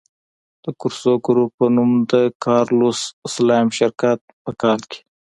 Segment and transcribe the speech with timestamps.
[0.63, 2.13] د کورسو ګروپ په نوم د
[2.43, 2.99] کارلوس
[3.33, 5.01] سلایم شرکت په کال کې.